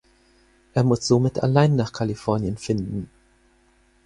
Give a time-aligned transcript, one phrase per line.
[0.73, 3.07] Er muss somit allein nach Kalifornien finden.